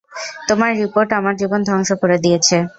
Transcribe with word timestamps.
তোমার 0.47 0.71
রিপোর্ট 0.81 1.09
আমার 1.19 1.33
জীবন 1.41 1.59
ধ্বংস 1.67 1.89
করে 2.01 2.17
দিয়েছে। 2.23 2.57